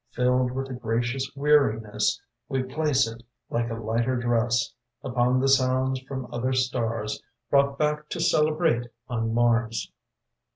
[0.09, 2.19] Filled with a gracious weariness,
[2.49, 8.09] We place it, like a lighter dress, Upon the sounds from other stars Brought back
[8.09, 9.91] to celebrate on Mars.